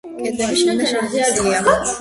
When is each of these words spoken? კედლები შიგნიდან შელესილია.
კედლები 0.21 0.57
შიგნიდან 0.61 1.07
შელესილია. 1.13 1.79